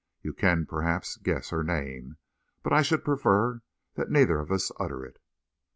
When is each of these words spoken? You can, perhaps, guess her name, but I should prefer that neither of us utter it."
You 0.23 0.33
can, 0.33 0.65
perhaps, 0.65 1.15
guess 1.17 1.51
her 1.51 1.63
name, 1.63 2.17
but 2.63 2.73
I 2.73 2.81
should 2.81 3.03
prefer 3.05 3.61
that 3.93 4.09
neither 4.09 4.39
of 4.39 4.51
us 4.51 4.71
utter 4.79 5.05
it." 5.05 5.21